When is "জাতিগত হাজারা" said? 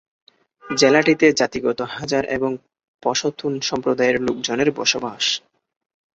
1.31-2.27